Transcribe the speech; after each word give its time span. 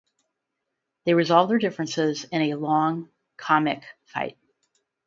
They 1.05 1.13
resolve 1.13 1.49
their 1.49 1.59
differences 1.59 2.23
in 2.23 2.41
a 2.41 2.55
long, 2.55 3.07
comic 3.37 3.83
fight. 4.05 4.35